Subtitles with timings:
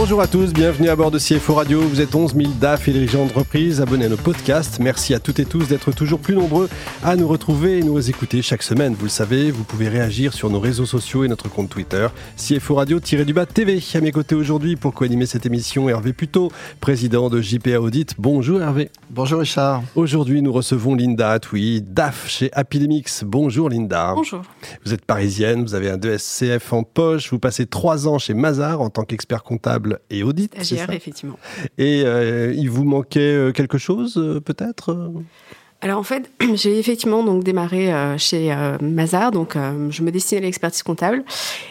[0.00, 1.80] Bonjour à tous, bienvenue à bord de CFO Radio.
[1.80, 4.78] Vous êtes 11 000 DAF et dirigeants d'entreprise abonnés à nos podcasts.
[4.78, 6.68] Merci à toutes et tous d'être toujours plus nombreux
[7.02, 8.94] à nous retrouver et nous écouter chaque semaine.
[8.94, 12.06] Vous le savez, vous pouvez réagir sur nos réseaux sociaux et notre compte Twitter,
[12.36, 13.82] CFO Radio-du-bas TV.
[13.92, 18.14] À mes côtés aujourd'hui pour co-animer cette émission, Hervé Puto, président de JPA Audit.
[18.18, 18.92] Bonjour Hervé.
[19.10, 19.82] Bonjour Richard.
[19.96, 23.24] Aujourd'hui, nous recevons Linda Atoui, DAF chez Apidemix.
[23.24, 24.12] Bonjour Linda.
[24.14, 24.42] Bonjour.
[24.84, 28.80] Vous êtes parisienne, vous avez un 2SCF en poche, vous passez trois ans chez Mazar
[28.80, 30.54] en tant qu'expert comptable et audit.
[30.56, 31.38] AGR, effectivement.
[31.78, 35.12] Et euh, il vous manquait euh, quelque chose, euh, peut-être?
[35.80, 40.10] Alors en fait, j'ai effectivement donc démarré euh, chez euh, Mazar, donc euh, je me
[40.10, 41.22] destinais à l'expertise comptable,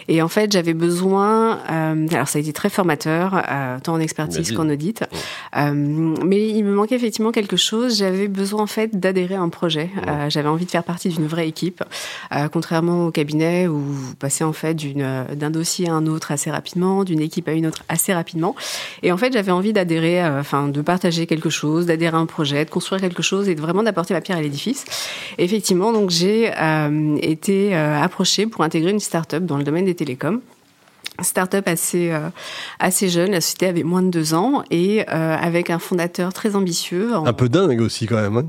[0.08, 3.42] et en fait j'avais besoin, alors ça a été très formateur,
[3.82, 5.04] tant en expertise qu'en audit,
[5.54, 7.98] mais il me manquait effectivement quelque chose.
[7.98, 9.90] J'avais besoin en fait d'adhérer à un projet.
[10.28, 11.84] j'avais envie de faire partie d'une vraie équipe,
[12.52, 17.04] contrairement au cabinet où vous passez en fait d'un dossier à un autre assez rapidement,
[17.04, 18.54] d'une équipe à une autre assez rapidement.
[19.02, 22.64] Et en fait j'avais envie d'adhérer, enfin de partager quelque chose, d'adhérer à un projet,
[22.64, 24.84] de construire quelque chose et de vraiment apporter ma pierre à l'édifice.
[25.38, 29.94] Effectivement, donc j'ai euh, été euh, approchée pour intégrer une start-up dans le domaine des
[29.94, 30.40] télécoms
[31.20, 32.28] start-up assez euh,
[32.78, 37.12] assez jeune, la société avait moins de deux ans et avec un fondateur très ambitieux.
[37.12, 38.36] Un peu dingue aussi quand même.
[38.36, 38.46] Hein.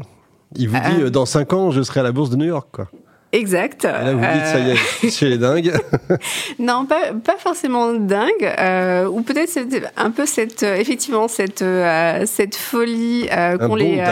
[0.55, 2.87] Il vous dit dans cinq ans je serai à la bourse de New York quoi.
[3.31, 3.83] Exact.
[3.83, 5.71] Là, vous dites, ça y est, c'est les dingues.
[6.59, 9.51] non, pas, pas forcément dingue, euh, ou peut-être
[9.97, 11.63] un peu cette, effectivement, cette,
[12.25, 13.27] cette folie
[13.59, 14.03] qu'ont les,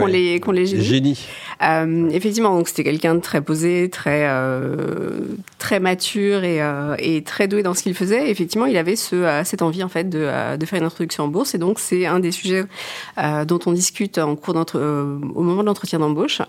[0.00, 1.28] qu'on les, qu'on les génies.
[1.64, 5.20] Euh, effectivement, donc c'était quelqu'un de très posé, très euh,
[5.58, 8.30] très mature et, euh, et, très doué dans ce qu'il faisait.
[8.30, 10.26] effectivement, il avait ce, cette envie en fait de,
[10.66, 11.54] faire une introduction en bourse.
[11.54, 12.64] Et donc, c'est un des sujets
[13.46, 14.36] dont on discute au
[15.42, 16.42] moment de l'entretien d'embauche.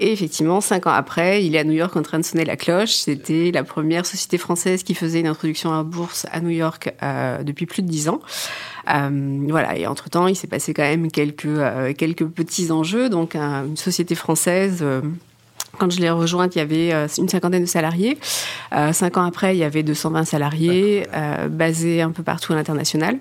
[0.00, 2.56] Et effectivement, cinq ans après, il est à New York en train de sonner la
[2.56, 2.92] cloche.
[2.92, 6.94] C'était la première société française qui faisait une introduction en bourse à New York
[7.42, 8.20] depuis plus de dix ans.
[8.86, 9.76] Voilà.
[9.76, 13.08] Et entre temps, il s'est passé quand même quelques quelques petits enjeux.
[13.08, 15.00] Donc, une société française euh,
[15.78, 18.18] quand je l'ai rejointe, il y avait une cinquantaine de salariés.
[18.92, 21.06] cinq ans après, il y avait 220 salariés,
[21.48, 23.18] basés un peu partout à l'international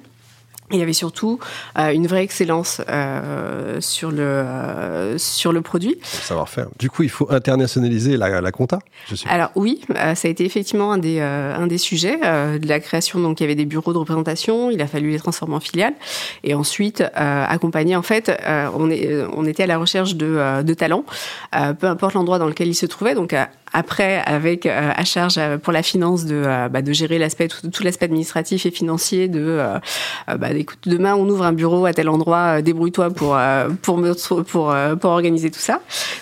[0.73, 1.39] il y avait surtout
[1.77, 5.97] euh, une vraie excellence euh, sur le euh, sur le produit.
[6.03, 6.67] Savoir-faire.
[6.79, 8.79] Du coup, il faut internationaliser la, la compta.
[9.09, 9.15] Je.
[9.29, 13.19] Alors oui, ça a été effectivement un des un des sujets de la création.
[13.19, 14.71] Donc il y avait des bureaux de représentation.
[14.71, 15.93] Il a fallu les transformer en filiales
[16.43, 17.95] et ensuite accompagner.
[17.95, 18.31] En fait,
[18.75, 21.05] on est on était à la recherche de de talents,
[21.79, 23.15] peu importe l'endroit dans lequel ils se trouvaient.
[23.15, 23.35] Donc
[23.73, 27.47] après, avec euh, à charge euh, pour la finance de, euh, bah, de gérer l'aspect
[27.47, 29.59] tout, l'aspect administratif et financier de
[30.27, 33.37] bah, écoute, demain on ouvre un bureau à tel endroit, débrouille-toi pour
[33.81, 34.01] pour
[34.47, 35.81] pour pour organiser tout ça.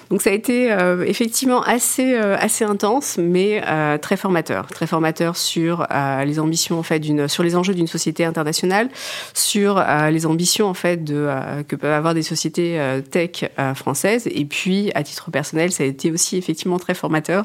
[0.09, 3.61] Donc ça a été effectivement assez assez intense, mais
[4.01, 5.87] très formateur, très formateur sur
[6.25, 8.89] les ambitions en fait d'une sur les enjeux d'une société internationale,
[9.33, 11.29] sur les ambitions en fait de
[11.67, 12.79] que peuvent avoir des sociétés
[13.11, 14.27] tech françaises.
[14.31, 17.38] Et puis à titre personnel, ça a été aussi effectivement très formateur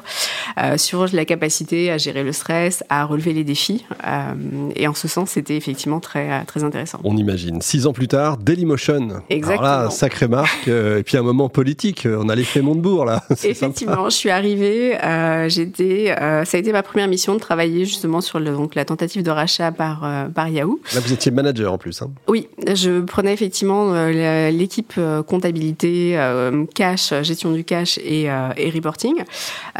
[0.57, 3.85] euh, sur la capacité à gérer le stress, à relever les défis.
[4.05, 4.33] Euh,
[4.75, 6.99] et en ce sens, c'était effectivement très, très intéressant.
[7.03, 7.61] On imagine.
[7.61, 9.21] Six ans plus tard, Dailymotion.
[9.29, 9.67] Exactement.
[9.67, 10.67] Alors là, sacrée marque.
[10.67, 12.07] Euh, et puis un moment politique.
[12.09, 13.23] On a l'effet Montebourg, là.
[13.43, 14.97] Effectivement, je suis arrivée.
[15.49, 19.23] j'étais, ça a été ma première mission de travailler justement sur le, donc, la tentative
[19.23, 20.79] de rachat par, par Yahoo.
[20.93, 22.01] Là, vous étiez manager en plus.
[22.01, 22.11] Hein.
[22.27, 26.17] Oui, je prenais effectivement l'équipe comptabilité,
[26.73, 28.23] cash, gestion du cash et,
[28.57, 29.23] et reporting.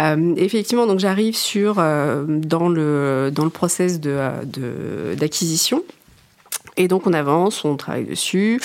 [0.05, 5.83] Euh, effectivement, donc j'arrive sur euh, dans le dans le process de d'acquisition.
[6.77, 8.59] Et donc on avance, on travaille dessus.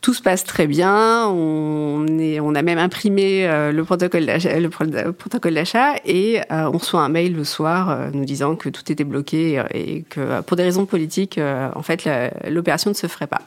[0.00, 1.26] Tout se passe très bien.
[1.28, 4.70] On, est, on a même imprimé euh, le protocole d'achat, le
[5.12, 9.62] protocole d'achat et on reçoit un mail le soir nous disant que tout était bloqué
[9.74, 11.38] et que pour des raisons politiques,
[11.74, 12.08] en fait,
[12.48, 13.42] l'opération ne se ferait pas.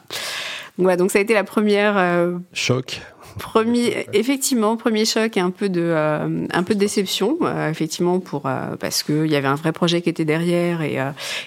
[0.78, 1.96] Voilà, donc ça a été la première
[2.52, 3.00] choc.
[3.38, 8.20] Premier, effectivement, premier choc et un peu de, euh, un peu de déception, euh, effectivement,
[8.20, 10.94] pour euh, parce qu'il y avait un vrai projet qui était derrière et,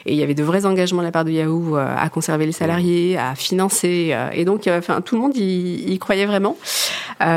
[0.05, 2.51] et il y avait de vrais engagements de la part de Yahoo à conserver les
[2.51, 6.57] salariés, à financer, et donc, enfin, tout le monde y, y croyait vraiment.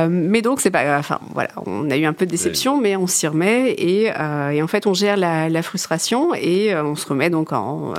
[0.08, 3.06] mais donc, c'est pas, enfin, voilà, on a eu un peu de déception, mais on
[3.06, 7.30] s'y remet et, et en fait, on gère la, la frustration et on se remet
[7.30, 7.94] donc en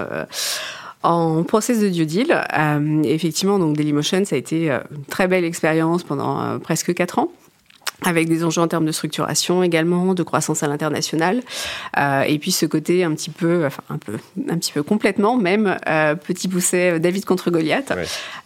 [1.04, 2.44] en process de due deal.
[2.58, 6.94] Euh, effectivement, donc Dailymotion, ça a été euh, une très belle expérience pendant euh, presque
[6.94, 7.32] quatre ans.
[8.04, 11.42] Avec des enjeux en termes de structuration également, de croissance à l'international,
[12.00, 14.14] euh, et puis ce côté un petit peu, enfin un peu,
[14.50, 17.94] un petit peu complètement même euh, petit poussé David contre Goliath.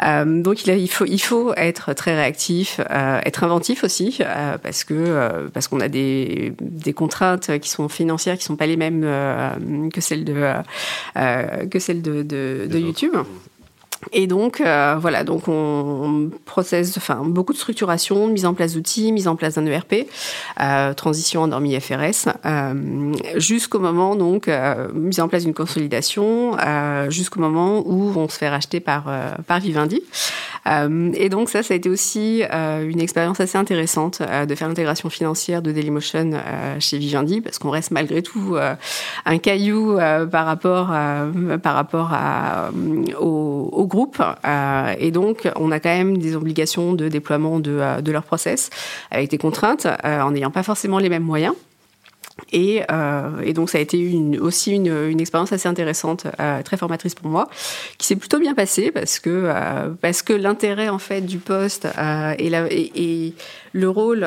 [0.03, 4.17] Euh, donc il, a, il faut il faut être très réactif, euh, être inventif aussi
[4.19, 8.57] euh, parce que euh, parce qu'on a des, des contraintes qui sont financières qui sont
[8.57, 9.01] pas les mêmes
[9.93, 10.35] que celles de
[11.69, 13.13] que celles de, de, de YouTube.
[14.17, 19.11] Et donc, euh, voilà, donc on, processe, enfin, beaucoup de structuration, mise en place d'outils,
[19.11, 20.07] mise en place d'un ERP,
[20.61, 24.49] euh, transition en dormi FRS, euh, jusqu'au moment, donc,
[24.93, 26.55] mise en place d'une consolidation,
[27.09, 29.11] jusqu'au moment où on se fait racheter par,
[29.47, 30.01] par Vivendi.
[30.65, 35.61] et donc, ça, ça a été aussi une expérience assez intéressante de faire l'intégration financière
[35.61, 36.31] de Dailymotion
[36.79, 38.55] chez Vivendi, parce qu'on reste malgré tout
[39.25, 39.97] un caillou
[40.31, 40.93] par rapport,
[41.61, 42.13] par rapport
[43.19, 44.04] au groupe.
[44.45, 48.69] Euh, et donc, on a quand même des obligations de déploiement de, euh, leur process
[49.11, 51.53] avec des contraintes euh, en n'ayant pas forcément les mêmes moyens.
[52.51, 52.81] Et,
[53.53, 56.27] donc ça a été aussi une, expérience assez intéressante,
[56.65, 57.47] très formatrice pour moi,
[57.97, 59.49] qui s'est plutôt bien passée parce que
[60.25, 61.87] que l'intérêt en fait du poste
[62.37, 62.67] et, la,
[63.75, 64.25] le rôle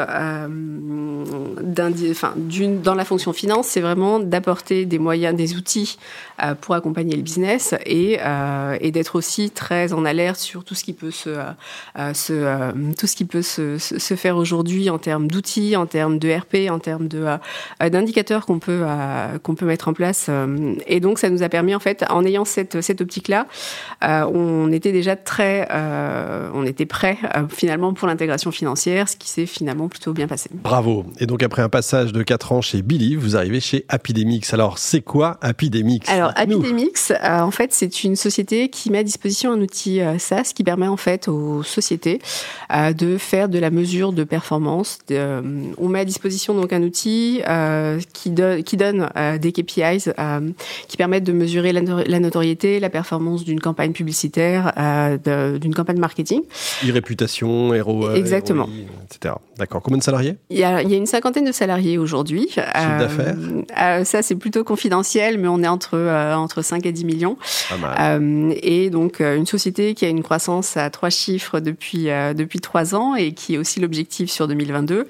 [2.37, 5.99] d'une, dans la fonction finance, c'est vraiment d'apporter des moyens, des outils
[6.61, 8.19] pour accompagner le business et,
[8.81, 11.31] et d'être aussi très en alerte sur tout ce qui peut se,
[11.95, 13.79] tout ce qui peut se,
[14.17, 17.25] faire aujourd'hui en termes d'outils, en termes de RP, en termes de
[17.81, 20.27] d'indicateurs qu'on peut euh, qu'on peut mettre en place.
[20.29, 23.47] Euh, et donc ça nous a permis en fait, en ayant cette cette optique là,
[24.05, 29.17] euh, on était déjà très, euh, on était prêt euh, finalement pour l'intégration financière, ce
[29.17, 30.51] qui s'est finalement plutôt bien passé.
[30.53, 31.05] Bravo.
[31.19, 34.53] Et donc après un passage de 4 ans chez Billy, vous arrivez chez Apidemix.
[34.53, 36.09] Alors c'est quoi Apidemix?
[36.09, 40.65] Alors Apidemix, en fait, c'est une société qui met à disposition un outil SaaS qui
[40.65, 42.21] permet en fait aux sociétés
[42.71, 44.99] de faire de la mesure de performance.
[45.09, 45.43] De,
[45.79, 50.11] on met à disposition donc un outil euh, qui, do qui donne euh, des KPIs
[50.19, 50.51] euh,
[50.89, 54.73] qui permettent de mesurer la, no la notoriété, la performance d'une campagne publicitaire,
[55.25, 56.43] d'une campagne marketing.
[56.87, 58.65] E-réputation, ROI, Exactement.
[58.65, 58.73] ROI,
[59.11, 59.28] etc.
[59.59, 59.83] D'accord.
[59.83, 60.37] Combien de salariés?
[60.51, 62.49] Il y, a, il y, a, une cinquantaine de salariés aujourd'hui.
[62.49, 64.05] Chiffre d'affaires?
[64.05, 65.99] Ça, c'est plutôt confidentiel, mais on est entre,
[66.35, 67.37] entre 5 et 10 millions.
[68.63, 72.05] et donc, une société qui a une croissance à trois chiffres depuis,
[72.35, 75.07] depuis trois ans et qui est aussi l'objectif sur 2022,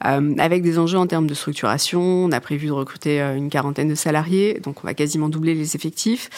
[0.00, 3.94] avec des enjeux en termes de structuration, on a prévu de recruter une quarantaine de
[3.94, 6.28] salariés, donc on va quasiment doubler les effectifs.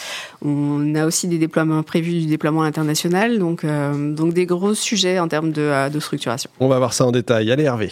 [0.43, 5.19] On a aussi des déploiements prévus du déploiement international, donc, euh, donc des gros sujets
[5.19, 6.49] en termes de, de, structuration.
[6.59, 7.24] On va voir ça en détail.
[7.29, 7.91] Allez Hervé.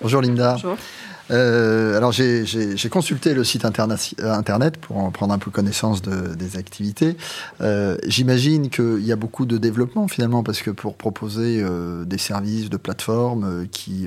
[0.00, 0.52] Bonjour Linda.
[0.54, 0.76] Bonjour.
[1.30, 6.56] Euh, alors j'ai consulté le site internet pour en prendre un peu connaissance de, des
[6.56, 7.16] activités.
[7.60, 12.18] Euh, J'imagine qu'il y a beaucoup de développement finalement parce que pour proposer euh, des
[12.18, 14.06] services de plateforme qui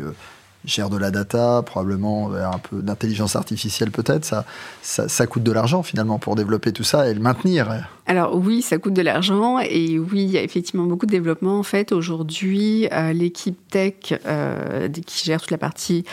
[0.65, 4.45] gère de la data, probablement un peu d'intelligence artificielle peut-être, ça,
[4.81, 7.87] ça, coûte de l'argent finalement pour développer tout ça et le maintenir.
[8.07, 11.59] Alors oui, ça coûte de l'argent et oui, il y a effectivement beaucoup de développement.
[11.59, 16.05] En fait, aujourd'hui, euh, l'équipe tech euh, qui gère toute la partie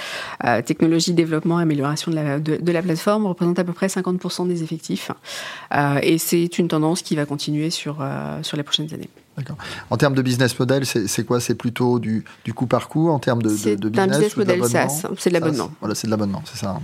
[0.45, 4.63] euh, technologie, développement, amélioration de la, de, la plateforme représente à peu près 50% des
[4.65, 5.11] effectifs.
[6.03, 8.05] Et c'est une tendance qui va continuer sur,
[8.43, 9.09] sur les prochaines années.
[9.37, 9.57] D'accord.
[9.91, 11.41] En termes de business model, c'est quoi?
[11.41, 14.37] C'est plutôt du, du coup par coup en termes de, de, de business un business
[14.37, 15.71] model SaaS, c'est de l'abonnement.
[15.81, 16.79] Voilà, c'est de l'abonnement, c'est ça.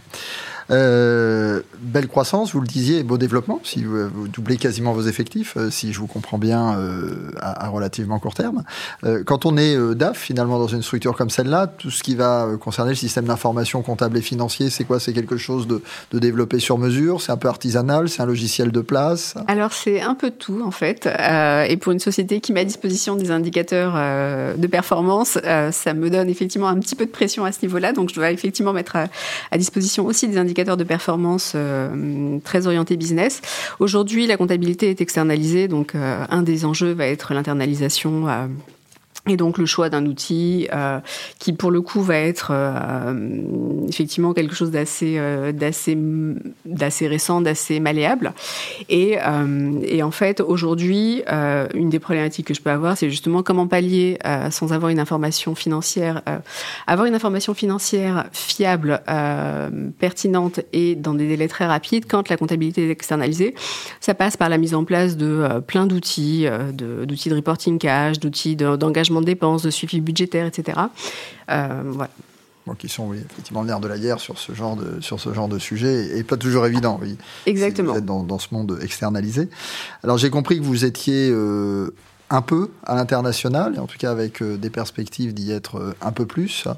[0.71, 5.71] Euh, belle croissance, vous le disiez, beau développement, si vous, doublez quasiment vos effectifs, euh,
[5.71, 8.65] si je vous comprends bien, euh, à, relativement court terme.
[9.05, 12.49] Euh, quand on est DAF, finalement, dans une structure comme celle-là, tout ce qui va
[12.61, 15.01] concerner le système d'information comptable et financier, c'est quoi?
[15.01, 15.83] C'est quelque chose de,
[16.13, 17.21] de, développé sur mesure?
[17.21, 18.09] C'est un peu artisanal?
[18.09, 19.35] C'est un logiciel de place?
[19.47, 21.07] Alors, c'est un peu tout, en fait.
[21.07, 23.95] et pour une société qui met à disposition des indicateurs
[24.57, 25.39] de performance,
[25.71, 27.93] ça me donne effectivement un petit peu de pression à ce niveau-là.
[27.93, 31.55] Donc, je dois effectivement mettre à, disposition aussi des indicateurs de performance
[32.45, 33.41] très orienté business.
[33.79, 38.47] Aujourd'hui, la comptabilité est externalisée, donc euh, un des enjeux va être l'internalisation euh,
[39.29, 40.99] et donc le choix d'un outil euh,
[41.39, 43.13] qui pour le coup va être euh,
[43.89, 45.97] effectivement quelque chose d'assez euh, d'assez
[46.65, 48.33] d'assez récent, d'assez malléable.
[48.89, 49.19] Et,
[49.83, 51.23] et en fait aujourd'hui
[51.75, 54.19] une des problématiques que je peux avoir c'est justement comment pallier
[54.51, 56.23] sans avoir une information financière,
[56.87, 59.01] avoir une information financière fiable,
[59.99, 63.55] pertinente et dans des délais très rapides quand la comptabilité est externalisée.
[64.01, 68.19] Ça passe par la mise en place de plein d'outils, d'outils de, de reporting cash,
[68.19, 70.79] d'outils d'engagement de dépenses, de suivi budgétaire, etc.
[71.51, 72.11] Euh, voilà.
[72.79, 75.35] Qui sont oui, effectivement le nerf de la guerre sur ce genre de, sur ce
[75.35, 77.01] genre de sujet et pas toujours évident.
[77.03, 77.17] Oui.
[77.47, 77.89] Exactement.
[77.89, 79.49] Si vous êtes dans, dans, ce monde externalisé.
[80.05, 81.93] Alors j'ai compris que vous étiez euh,
[82.31, 86.27] un peu à l'international, et en tout cas avec des perspectives d'y être un peu
[86.27, 86.69] plus.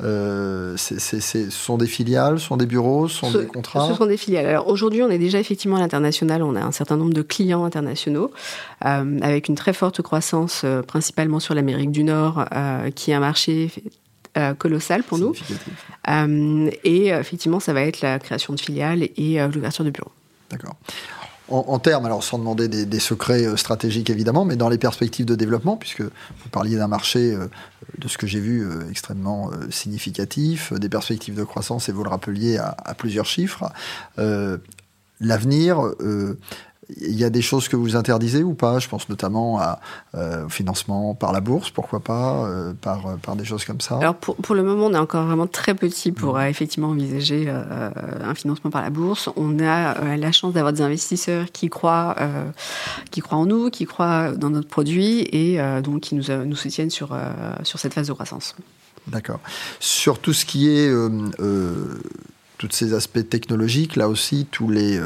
[0.00, 4.16] ce sont des filiales, ce sont des bureaux, ce sont des contrats Ce sont des
[4.16, 4.46] filiales.
[4.46, 7.64] Alors aujourd'hui, on est déjà effectivement à l'international, on a un certain nombre de clients
[7.64, 8.32] internationaux,
[8.80, 12.44] avec une très forte croissance, principalement sur l'Amérique du Nord,
[12.94, 13.70] qui est un marché
[14.36, 15.32] euh, colossal pour nous.
[16.08, 20.12] Euh, et euh, effectivement, ça va être la création de filiales et l'ouverture de bureaux.
[20.50, 20.76] D'accord.
[21.48, 25.76] En, termes, alors sans demander des, secrets stratégiques évidemment, mais dans les perspectives de développement,
[25.76, 27.36] puisque vous parliez d'un marché,
[27.98, 32.58] de ce que j'ai vu, extrêmement significatif, des perspectives de croissance, et vous le rappeliez
[32.58, 33.70] à, à plusieurs chiffres,
[35.20, 35.94] l'avenir,
[36.88, 38.78] il y a des choses que vous interdisez ou pas?
[38.78, 39.80] Je pense notamment à,
[40.14, 43.80] euh, au financement par la bourse, pourquoi pas, euh, par, euh, par des choses comme
[43.80, 43.98] ça?
[43.98, 46.42] Alors pour, pour, le moment, on est encore vraiment très petit pour mmh.
[46.42, 49.28] effectivement envisager un financement par la bourse.
[49.36, 52.16] On a la chance d'avoir des investisseurs qui croient,
[53.10, 56.90] qui croient en nous, qui croient dans notre produit et donc qui nous, nous soutiennent
[56.90, 57.16] sur,
[57.62, 58.54] sur cette phase de croissance.
[59.08, 59.40] D'accord.
[59.80, 60.92] Sur tout ce qui est
[62.58, 65.00] tous ces aspects technologiques, là aussi, tous les,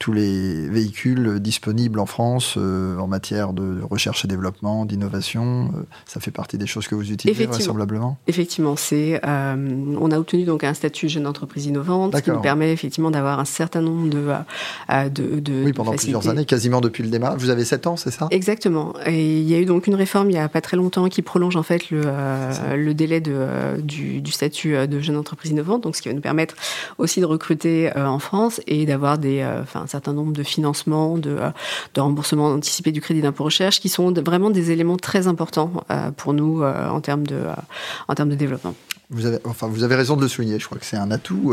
[0.00, 5.72] tous les véhicules disponibles en France euh, en matière de recherche et développement, d'innovation.
[5.76, 10.18] Euh, ça fait partie des choses que vous utilisez vraisemblablement Effectivement, c'est, euh, on a
[10.18, 14.08] obtenu donc un statut jeune entreprise innovante qui nous permet effectivement d'avoir un certain nombre
[14.08, 17.38] de, de, de Oui, pendant plusieurs années, quasiment depuis le démarrage.
[17.38, 18.28] Vous avez 7 ans, c'est ça?
[18.30, 18.94] Exactement.
[19.04, 21.20] Et il y a eu donc une réforme il n'y a pas très longtemps qui
[21.20, 22.00] prolonge en fait le,
[22.74, 26.22] le délai de, du, du, statut de jeune entreprise innovante, donc ce qui va nous
[26.22, 26.54] permettre
[26.96, 31.50] aussi de recruter en France et d'avoir des, enfin, certain nombre de financements, de, euh,
[31.94, 36.10] de remboursement anticipé du crédit d'impôt recherche, qui sont vraiment des éléments très importants euh,
[36.12, 37.42] pour nous euh, en termes de,
[38.08, 38.74] en termes de développement.
[39.10, 40.58] Vous avez, enfin, vous avez raison de le souligner.
[40.58, 41.52] Je crois que c'est un atout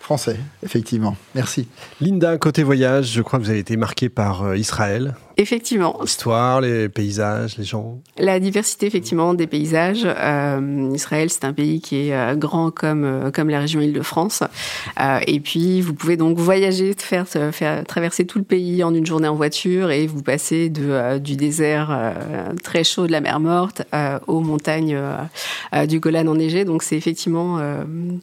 [0.00, 1.16] français, effectivement.
[1.36, 1.68] Merci.
[2.00, 5.14] Linda, côté voyage, je crois que vous avez été marqué par Israël.
[5.38, 5.98] Effectivement.
[6.00, 7.98] L'histoire, les paysages, les gens.
[8.16, 10.06] La diversité, effectivement, des paysages.
[10.06, 14.42] Euh, Israël, c'est un pays qui est euh, grand comme euh, comme la région Île-de-France.
[14.98, 19.04] Euh, et puis, vous pouvez donc voyager, faire, faire traverser tout le pays en une
[19.04, 22.14] journée en voiture, et vous passez de du désert
[22.62, 23.82] très chaud de la mer Morte
[24.26, 24.98] aux montagnes
[25.86, 26.64] du Golan enneigé.
[26.64, 27.60] Donc, c'est effectivement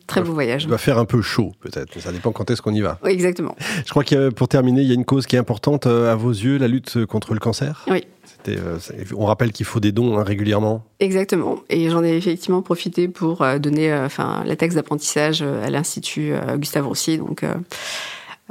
[0.08, 0.64] très beau voyage.
[0.64, 2.00] Il va faire un peu chaud, peut-être.
[2.00, 2.98] Ça dépend quand est-ce qu'on y va.
[3.04, 3.56] Oui, exactement.
[3.86, 6.32] Je crois que pour terminer, il y a une cause qui est importante à vos
[6.32, 7.86] yeux, la lutte contre le cancer.
[7.90, 8.04] Oui.
[8.50, 8.78] Euh,
[9.16, 10.84] on rappelle qu'il faut des dons hein, régulièrement.
[11.00, 11.60] Exactement.
[11.70, 16.34] Et j'en ai effectivement profité pour euh, donner euh, enfin, la taxe d'apprentissage à l'Institut
[16.58, 17.18] Gustave Roussy.
[17.18, 17.46] Donc,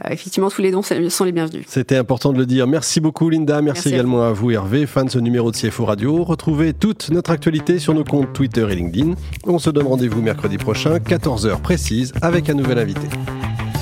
[0.08, 1.64] effectivement, tous les dons sont les bienvenus.
[1.68, 2.66] C'était important de le dire.
[2.66, 3.60] Merci beaucoup, Linda.
[3.62, 4.50] Merci, également à vous.
[4.50, 6.24] Hervé, fan de ce numéro de CFO Radio.
[6.24, 9.14] Retrouvez toute notre actualité sur nos comptes Twitter et LinkedIn.
[9.44, 13.08] On se donne rendez-vous mercredi prochain, 14h précise, avec un nouvel invité.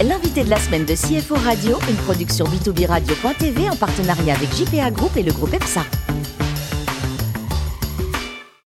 [0.02, 4.90] L'invité de la semaine de CFO Radio, une production b2b radio.tv en partenariat avec JPA
[4.90, 5.82] Group et le groupe EPSA.